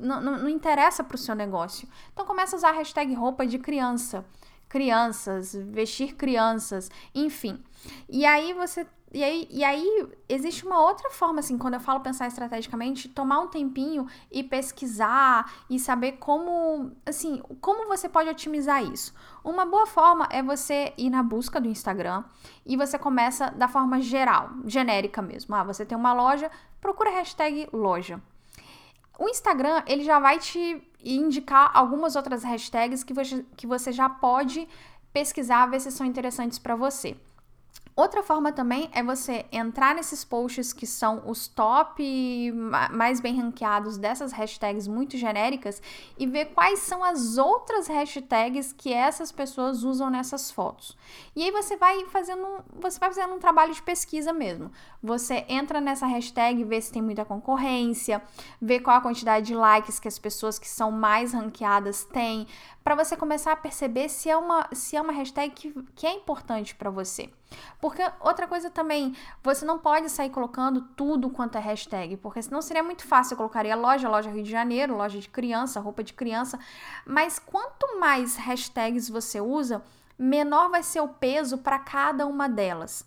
[0.00, 1.88] não, não, não interessa para o seu negócio.
[2.12, 4.24] Então começa a usar a hashtag roupa de criança,
[4.68, 7.62] crianças, vestir crianças, enfim.
[8.08, 12.00] E aí você e aí, e aí, existe uma outra forma, assim, quando eu falo
[12.00, 18.84] pensar estrategicamente, tomar um tempinho e pesquisar e saber como, assim, como você pode otimizar
[18.84, 19.14] isso.
[19.42, 22.22] Uma boa forma é você ir na busca do Instagram
[22.66, 25.54] e você começa da forma geral, genérica mesmo.
[25.54, 28.20] Ah, você tem uma loja, procura a hashtag loja.
[29.18, 34.08] O Instagram, ele já vai te indicar algumas outras hashtags que você, que você já
[34.08, 34.68] pode
[35.14, 37.16] pesquisar, ver se são interessantes para você.
[37.98, 42.52] Outra forma também é você entrar nesses posts que são os top
[42.92, 45.82] mais bem ranqueados dessas hashtags muito genéricas
[46.16, 50.96] e ver quais são as outras hashtags que essas pessoas usam nessas fotos.
[51.34, 54.70] E aí você vai fazendo, você vai fazendo um trabalho de pesquisa mesmo.
[55.02, 58.22] Você entra nessa hashtag, vê se tem muita concorrência,
[58.62, 62.46] vê qual a quantidade de likes que as pessoas que são mais ranqueadas têm,
[62.84, 66.12] para você começar a perceber se é uma, se é uma hashtag que, que é
[66.12, 67.28] importante para você.
[67.80, 72.60] Porque outra coisa também, você não pode sair colocando tudo quanto é hashtag, porque senão
[72.60, 73.34] seria muito fácil.
[73.34, 76.58] Eu colocaria loja, loja Rio de Janeiro, loja de criança, roupa de criança.
[77.06, 79.82] Mas quanto mais hashtags você usa,
[80.18, 83.06] menor vai ser o peso para cada uma delas.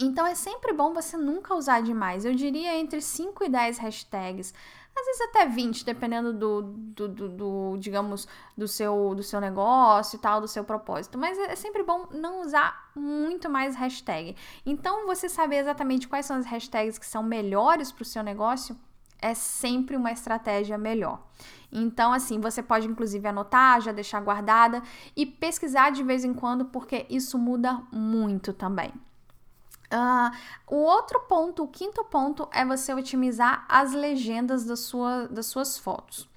[0.00, 2.24] Então é sempre bom você nunca usar demais.
[2.24, 4.54] Eu diria entre 5 e 10 hashtags
[5.00, 10.16] às vezes até 20, dependendo do, do, do, do, digamos, do seu, do seu negócio
[10.16, 11.18] e tal, do seu propósito.
[11.18, 14.36] Mas é sempre bom não usar muito mais hashtag.
[14.64, 18.76] Então, você saber exatamente quais são as hashtags que são melhores para o seu negócio
[19.20, 21.20] é sempre uma estratégia melhor.
[21.72, 24.82] Então, assim, você pode inclusive anotar, já deixar guardada
[25.16, 28.92] e pesquisar de vez em quando, porque isso muda muito também.
[29.92, 35.46] Uh, o outro ponto, o quinto ponto, é você otimizar as legendas da sua, das
[35.46, 36.28] suas fotos.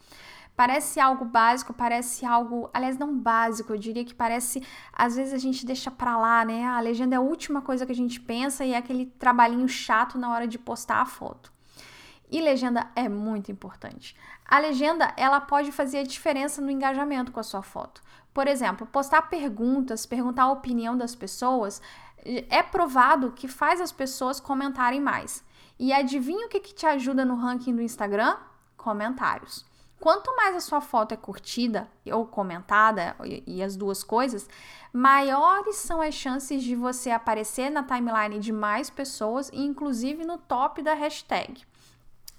[0.56, 4.62] Parece algo básico, parece algo, aliás, não básico, eu diria que parece,
[4.94, 6.66] às vezes a gente deixa pra lá, né?
[6.66, 10.18] A legenda é a última coisa que a gente pensa e é aquele trabalhinho chato
[10.18, 11.52] na hora de postar a foto.
[12.30, 14.16] E legenda é muito importante.
[14.46, 18.02] A legenda, ela pode fazer a diferença no engajamento com a sua foto.
[18.34, 21.82] Por exemplo, postar perguntas, perguntar a opinião das pessoas,
[22.50, 25.44] é provado que faz as pessoas comentarem mais.
[25.80, 28.38] E adivinha o que, que te ajuda no ranking do Instagram?
[28.78, 29.66] Comentários.
[30.00, 34.50] Quanto mais a sua foto é curtida ou comentada, e as duas coisas,
[34.92, 40.82] maiores são as chances de você aparecer na timeline de mais pessoas, inclusive no top
[40.82, 41.64] da hashtag.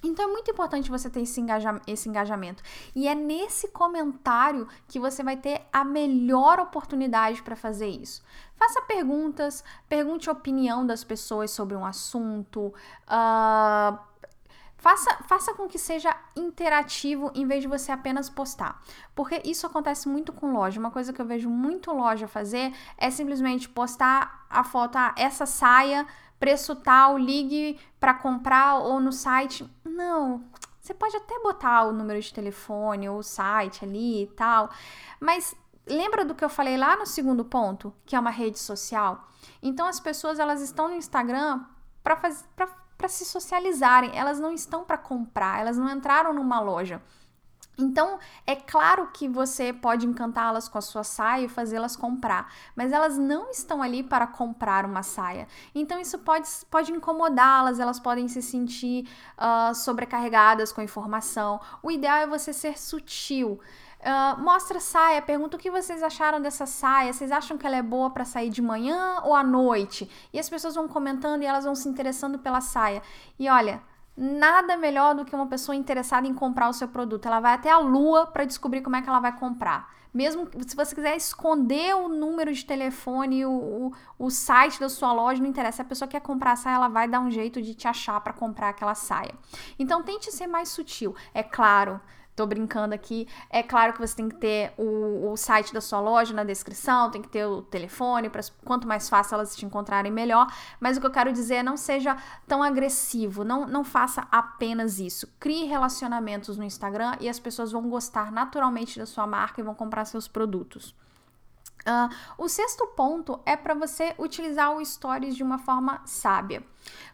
[0.03, 2.63] Então é muito importante você ter esse, engaja esse engajamento.
[2.95, 8.23] E é nesse comentário que você vai ter a melhor oportunidade para fazer isso.
[8.57, 12.75] Faça perguntas, pergunte a opinião das pessoas sobre um assunto.
[13.07, 14.13] Uh,
[14.83, 18.83] Faça, faça com que seja interativo em vez de você apenas postar.
[19.15, 20.81] Porque isso acontece muito com loja.
[20.81, 25.47] Uma coisa que eu vejo muito loja fazer é simplesmente postar a foto, ah, essa
[25.47, 26.05] saia,
[26.41, 29.65] preço tal, ligue para comprar ou no site.
[29.93, 30.43] Não.
[30.81, 34.69] Você pode até botar o número de telefone ou o site ali e tal,
[35.21, 35.55] mas
[35.87, 39.29] lembra do que eu falei lá no segundo ponto, que é uma rede social?
[39.63, 41.65] Então as pessoas elas estão no Instagram
[42.03, 42.17] para
[43.03, 47.03] para se socializarem, elas não estão para comprar, elas não entraram numa loja.
[47.79, 52.93] Então, é claro que você pode encantá-las com a sua saia e fazê-las comprar, mas
[52.93, 55.49] elas não estão ali para comprar uma saia.
[55.75, 59.09] Então, isso pode, pode incomodá-las, elas podem se sentir
[59.39, 61.61] uh, sobrecarregadas com a informação.
[61.83, 63.59] O ideal é você ser sutil.
[64.03, 67.13] Uh, mostra saia, pergunta o que vocês acharam dessa saia.
[67.13, 70.11] Vocês acham que ela é boa para sair de manhã ou à noite?
[70.33, 73.01] E as pessoas vão comentando e elas vão se interessando pela saia.
[73.39, 73.81] E olha,
[74.23, 77.27] nada melhor do que uma pessoa interessada em comprar o seu produto.
[77.27, 79.93] Ela vai até a lua para descobrir como é que ela vai comprar.
[80.15, 85.13] Mesmo se você quiser esconder o número de telefone, o, o, o site da sua
[85.13, 85.77] loja, não interessa.
[85.77, 88.21] Se a pessoa quer comprar a saia, ela vai dar um jeito de te achar
[88.21, 89.35] para comprar aquela saia.
[89.77, 91.17] Então tente ser mais sutil.
[91.35, 92.01] É claro,
[92.35, 93.29] Tô brincando aqui.
[93.51, 97.11] É claro que você tem que ter o, o site da sua loja na descrição,
[97.11, 100.47] tem que ter o telefone, para quanto mais fácil elas te encontrarem, melhor.
[100.81, 102.17] Mas o que eu quero dizer é não seja
[102.49, 105.27] tão agressivo, não, não faça apenas isso.
[105.39, 109.75] Crie relacionamentos no Instagram e as pessoas vão gostar naturalmente da sua marca e vão
[109.75, 110.95] comprar seus produtos.
[111.83, 116.63] Uh, o sexto ponto é para você utilizar o Stories de uma forma sábia.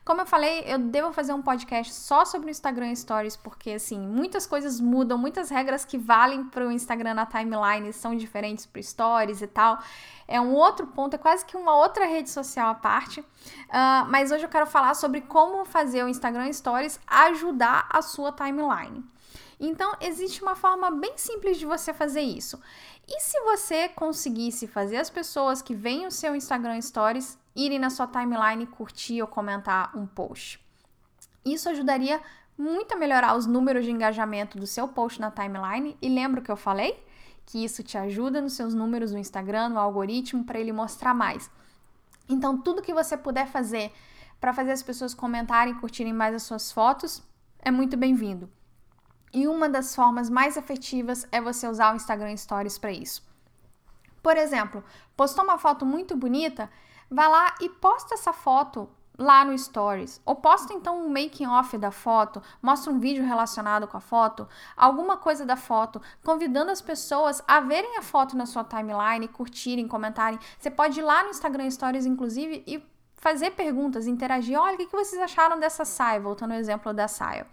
[0.05, 3.99] Como eu falei, eu devo fazer um podcast só sobre o Instagram Stories, porque assim,
[3.99, 8.83] muitas coisas mudam, muitas regras que valem para o Instagram na timeline são diferentes para
[8.83, 9.79] Stories e tal.
[10.27, 13.21] É um outro ponto, é quase que uma outra rede social à parte.
[13.21, 18.33] Uh, mas hoje eu quero falar sobre como fazer o Instagram Stories ajudar a sua
[18.33, 19.05] timeline.
[19.61, 22.61] Então, existe uma forma bem simples de você fazer isso.
[23.11, 27.89] E se você conseguisse fazer as pessoas que veem o seu Instagram Stories irem na
[27.89, 30.61] sua timeline curtir ou comentar um post?
[31.43, 32.21] Isso ajudaria
[32.57, 35.97] muito a melhorar os números de engajamento do seu post na timeline.
[36.03, 37.03] E lembra o que eu falei?
[37.47, 41.51] Que isso te ajuda nos seus números no Instagram, no algoritmo, para ele mostrar mais.
[42.29, 43.91] Então, tudo que você puder fazer
[44.39, 47.23] para fazer as pessoas comentarem e curtirem mais as suas fotos
[47.59, 48.51] é muito bem-vindo.
[49.33, 53.27] E uma das formas mais efetivas é você usar o Instagram Stories para isso.
[54.23, 54.83] Por exemplo,
[55.17, 56.71] postou uma foto muito bonita,
[57.11, 58.89] vá lá e posta essa foto
[59.19, 60.21] lá no Stories.
[60.25, 64.49] Ou posta então um making off da foto, mostra um vídeo relacionado com a foto,
[64.77, 69.89] alguma coisa da foto, convidando as pessoas a verem a foto na sua timeline, curtirem,
[69.89, 70.39] comentarem.
[70.59, 72.83] Você pode ir lá no Instagram Stories, inclusive, e
[73.17, 74.59] fazer perguntas, interagir.
[74.59, 76.21] Olha, o que vocês acharam dessa saia?
[76.21, 77.47] Voltando ao exemplo da saia.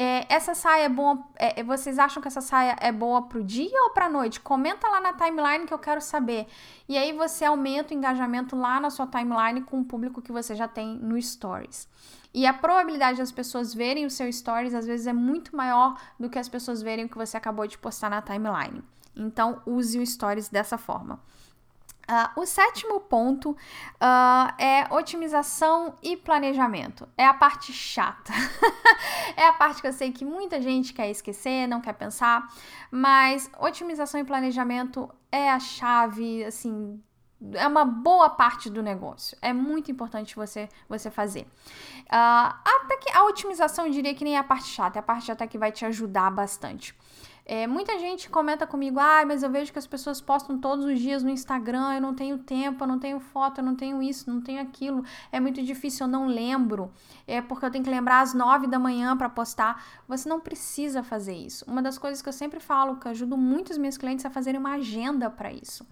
[0.00, 1.18] É, essa saia é boa.
[1.34, 4.38] É, vocês acham que essa saia é boa pro dia ou pra noite?
[4.38, 6.46] Comenta lá na timeline que eu quero saber.
[6.88, 10.54] E aí você aumenta o engajamento lá na sua timeline com o público que você
[10.54, 11.88] já tem no Stories.
[12.32, 16.30] E a probabilidade das pessoas verem o seu Stories às vezes é muito maior do
[16.30, 18.84] que as pessoas verem o que você acabou de postar na timeline.
[19.16, 21.18] Então use o Stories dessa forma.
[22.08, 27.06] Uh, o sétimo ponto uh, é otimização e planejamento.
[27.18, 28.32] É a parte chata.
[29.36, 32.50] é a parte que eu sei que muita gente quer esquecer, não quer pensar,
[32.90, 36.98] mas otimização e planejamento é a chave, assim,
[37.54, 39.36] é uma boa parte do negócio.
[39.40, 41.42] É muito importante você, você fazer.
[42.06, 45.02] Uh, até que a otimização, eu diria que nem é a parte chata, é a
[45.02, 46.94] parte até que vai te ajudar bastante.
[47.50, 51.00] É, muita gente comenta comigo, ah, mas eu vejo que as pessoas postam todos os
[51.00, 54.28] dias no Instagram, eu não tenho tempo, eu não tenho foto, eu não tenho isso,
[54.28, 56.92] não tenho aquilo, é muito difícil, eu não lembro,
[57.26, 59.82] é porque eu tenho que lembrar às nove da manhã para postar.
[60.06, 61.64] Você não precisa fazer isso.
[61.66, 64.74] Uma das coisas que eu sempre falo, que ajudo muitos meus clientes a fazerem uma
[64.74, 65.86] agenda para isso.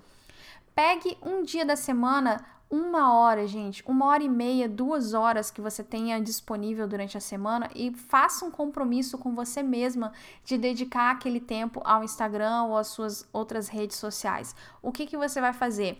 [0.76, 5.58] Pegue um dia da semana uma hora, gente, uma hora e meia, duas horas que
[5.58, 10.12] você tenha disponível durante a semana e faça um compromisso com você mesma
[10.44, 14.54] de dedicar aquele tempo ao Instagram ou às suas outras redes sociais.
[14.82, 15.98] O que, que você vai fazer?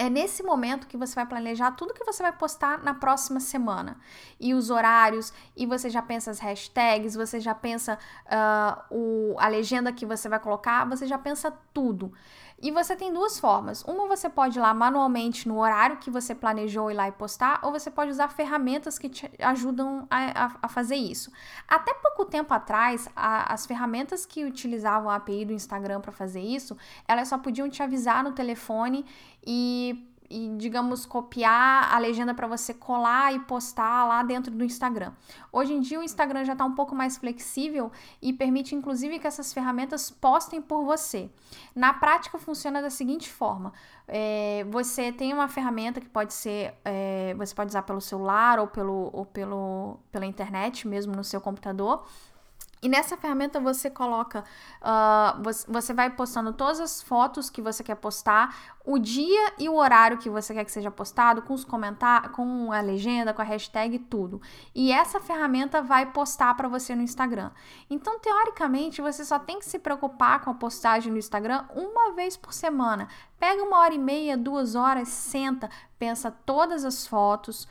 [0.00, 3.98] é nesse momento que você vai planejar tudo que você vai postar na próxima semana.
[4.40, 9.46] E os horários, e você já pensa as hashtags, você já pensa uh, o, a
[9.46, 12.14] legenda que você vai colocar, você já pensa tudo.
[12.62, 13.82] E você tem duas formas.
[13.84, 17.60] Uma você pode ir lá manualmente no horário que você planejou ir lá e postar,
[17.62, 21.32] ou você pode usar ferramentas que te ajudam a, a, a fazer isso.
[21.66, 26.42] Até pouco tempo atrás, a, as ferramentas que utilizavam a API do Instagram para fazer
[26.42, 26.76] isso,
[27.08, 29.06] elas só podiam te avisar no telefone
[29.46, 35.12] e e, digamos, copiar a legenda para você colar e postar lá dentro do Instagram.
[35.52, 37.90] Hoje em dia, o Instagram já está um pouco mais flexível
[38.22, 41.28] e permite, inclusive, que essas ferramentas postem por você.
[41.74, 43.72] Na prática, funciona da seguinte forma:
[44.06, 48.68] é, você tem uma ferramenta que pode ser, é, você pode usar pelo celular ou,
[48.68, 52.06] pelo, ou pelo, pela internet mesmo no seu computador.
[52.82, 54.42] E nessa ferramenta você coloca,
[54.80, 59.74] uh, você, vai postando todas as fotos que você quer postar, o dia e o
[59.74, 63.44] horário que você quer que seja postado, com os comentários, com a legenda, com a
[63.44, 64.40] hashtag, tudo.
[64.74, 67.50] E essa ferramenta vai postar para você no Instagram.
[67.90, 72.36] Então, teoricamente, você só tem que se preocupar com a postagem no Instagram uma vez
[72.36, 73.08] por semana.
[73.38, 75.68] Pega uma hora e meia, duas horas, senta,
[75.98, 77.68] pensa todas as fotos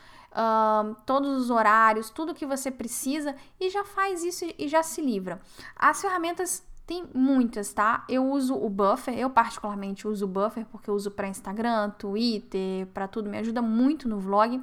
[1.05, 5.39] todos os horários, tudo que você precisa e já faz isso e já se livra.
[5.75, 8.03] As ferramentas tem muitas, tá?
[8.09, 12.88] Eu uso o Buffer, eu particularmente uso o Buffer porque eu uso para Instagram, Twitter,
[12.88, 14.61] para tudo, me ajuda muito no vlog.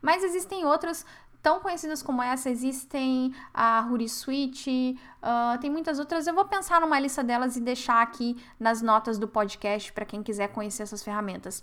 [0.00, 1.04] Mas existem outras
[1.42, 6.26] tão conhecidas como essa, existem a Hootsuite, uh, tem muitas outras.
[6.26, 10.22] Eu vou pensar numa lista delas e deixar aqui nas notas do podcast para quem
[10.22, 11.62] quiser conhecer essas ferramentas.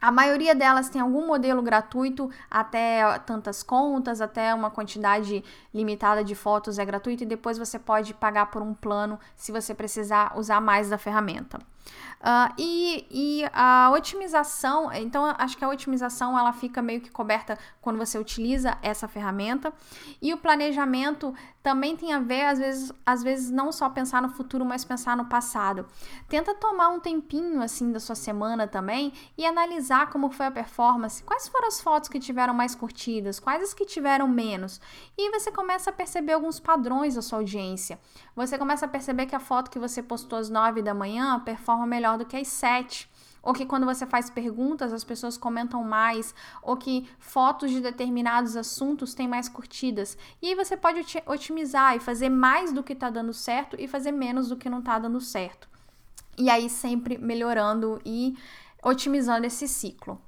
[0.00, 5.44] A maioria delas tem algum modelo gratuito, até tantas contas, até uma quantidade
[5.74, 9.74] limitada de fotos é gratuito, e depois você pode pagar por um plano se você
[9.74, 11.58] precisar usar mais da ferramenta.
[12.18, 17.56] Uh, e, e, a otimização, então acho que a otimização ela fica meio que coberta
[17.80, 19.72] quando você utiliza essa ferramenta.
[20.20, 21.32] E o planejamento
[21.62, 25.16] também tem a ver, às vezes, às vezes não só pensar no futuro, mas pensar
[25.16, 25.86] no passado.
[26.28, 31.22] Tenta tomar um tempinho assim da sua semana também e analisar como foi a performance,
[31.22, 34.80] quais foram as fotos que tiveram mais curtidas, quais as que tiveram menos.
[35.16, 38.00] E você começa a perceber alguns padrões da sua audiência.
[38.34, 41.77] Você começa a perceber que a foto que você postou às 9 da manhã performa
[41.86, 43.08] melhor melhor do que as sete.
[43.42, 48.56] Ou que quando você faz perguntas, as pessoas comentam mais, ou que fotos de determinados
[48.56, 50.18] assuntos têm mais curtidas.
[50.42, 54.12] E aí você pode otimizar e fazer mais do que está dando certo e fazer
[54.12, 55.68] menos do que não está dando certo.
[56.36, 58.36] E aí sempre melhorando e
[58.82, 60.20] otimizando esse ciclo.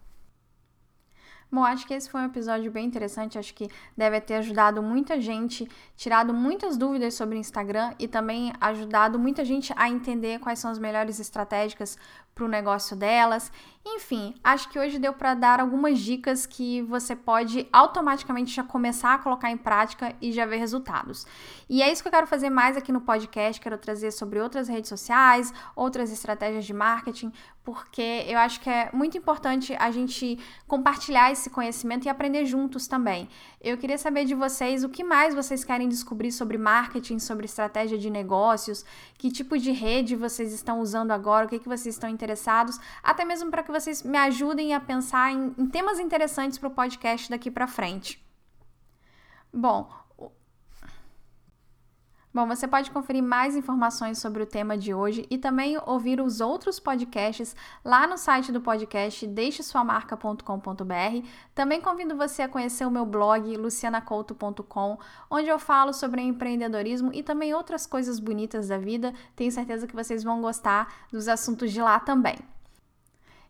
[1.53, 3.36] Bom, acho que esse foi um episódio bem interessante.
[3.36, 8.53] Acho que deve ter ajudado muita gente, tirado muitas dúvidas sobre o Instagram e também
[8.61, 11.98] ajudado muita gente a entender quais são as melhores estratégicas
[12.34, 13.51] para o negócio delas.
[13.83, 19.14] Enfim, acho que hoje deu para dar algumas dicas que você pode automaticamente já começar
[19.14, 21.26] a colocar em prática e já ver resultados.
[21.68, 23.59] E é isso que eu quero fazer mais aqui no podcast.
[23.59, 27.33] Quero trazer sobre outras redes sociais, outras estratégias de marketing,
[27.64, 32.87] porque eu acho que é muito importante a gente compartilhar esse conhecimento e aprender juntos
[32.87, 33.28] também.
[33.61, 37.97] Eu queria saber de vocês o que mais vocês querem descobrir sobre marketing, sobre estratégia
[37.97, 38.85] de negócios,
[39.16, 43.24] que tipo de rede vocês estão usando agora, o que, que vocês estão interessados, até
[43.24, 47.31] mesmo para que vocês me ajudem a pensar em, em temas interessantes para o podcast
[47.31, 48.21] daqui para frente.
[49.53, 49.89] Bom,
[52.33, 56.41] Bom, você pode conferir mais informações sobre o tema de hoje e também ouvir os
[56.41, 61.27] outros podcasts lá no site do podcast deixesuamarca.com.br.
[61.53, 64.97] Também convido você a conhecer o meu blog lucianacouto.com,
[65.29, 69.12] onde eu falo sobre empreendedorismo e também outras coisas bonitas da vida.
[69.35, 72.37] Tenho certeza que vocês vão gostar dos assuntos de lá também.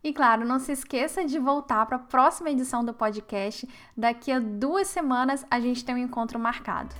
[0.02, 3.68] E claro, não se esqueça de voltar para a próxima edição do podcast.
[3.96, 6.94] Daqui a duas semanas a gente tem um encontro marcado.